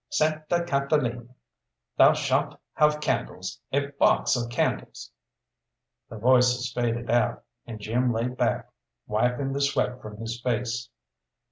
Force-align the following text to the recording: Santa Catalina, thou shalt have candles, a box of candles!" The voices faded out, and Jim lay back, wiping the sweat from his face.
Santa 0.09 0.63
Catalina, 0.63 1.27
thou 1.95 2.13
shalt 2.15 2.59
have 2.73 2.99
candles, 2.99 3.59
a 3.71 3.85
box 3.99 4.35
of 4.35 4.49
candles!" 4.49 5.11
The 6.09 6.17
voices 6.17 6.73
faded 6.73 7.11
out, 7.11 7.43
and 7.67 7.79
Jim 7.79 8.11
lay 8.11 8.27
back, 8.27 8.71
wiping 9.05 9.53
the 9.53 9.61
sweat 9.61 10.01
from 10.01 10.17
his 10.17 10.41
face. 10.41 10.89